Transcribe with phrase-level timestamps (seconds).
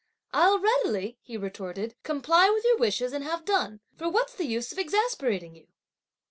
[0.33, 4.71] "I'll readily," he retorted, "comply with your wishes and have done; for what's the use
[4.71, 5.67] of exasperating you!"